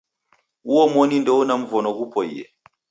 Uomoni 0.69 1.15
ndeuna 1.21 1.53
mvono 1.61 1.89
ghupoie 1.97 2.43